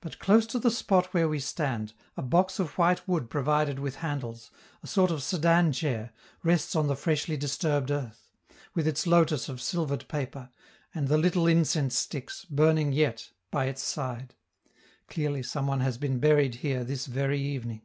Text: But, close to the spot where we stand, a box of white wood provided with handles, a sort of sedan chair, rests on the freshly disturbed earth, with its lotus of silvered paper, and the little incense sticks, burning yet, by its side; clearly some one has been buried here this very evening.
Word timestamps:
But, 0.00 0.18
close 0.18 0.48
to 0.48 0.58
the 0.58 0.68
spot 0.68 1.14
where 1.14 1.28
we 1.28 1.38
stand, 1.38 1.92
a 2.16 2.22
box 2.22 2.58
of 2.58 2.76
white 2.76 3.06
wood 3.06 3.30
provided 3.30 3.78
with 3.78 3.94
handles, 4.02 4.50
a 4.82 4.88
sort 4.88 5.12
of 5.12 5.22
sedan 5.22 5.70
chair, 5.72 6.10
rests 6.42 6.74
on 6.74 6.88
the 6.88 6.96
freshly 6.96 7.36
disturbed 7.36 7.92
earth, 7.92 8.32
with 8.74 8.88
its 8.88 9.06
lotus 9.06 9.48
of 9.48 9.60
silvered 9.60 10.08
paper, 10.08 10.50
and 10.92 11.06
the 11.06 11.18
little 11.18 11.46
incense 11.46 11.96
sticks, 11.96 12.44
burning 12.46 12.92
yet, 12.92 13.30
by 13.52 13.66
its 13.66 13.84
side; 13.84 14.34
clearly 15.06 15.44
some 15.44 15.68
one 15.68 15.82
has 15.82 15.98
been 15.98 16.18
buried 16.18 16.56
here 16.56 16.82
this 16.82 17.06
very 17.06 17.40
evening. 17.40 17.82